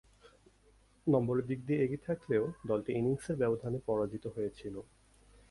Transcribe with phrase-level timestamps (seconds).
[1.07, 4.75] নম্বরের দিক দিয়ে এগিয়ে থাকলেও দলটি ইনিংসের ব্যবধানে পরাজিত হয়েছিল।